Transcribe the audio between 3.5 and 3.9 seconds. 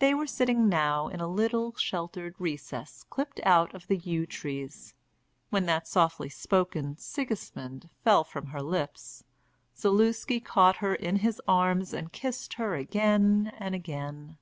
of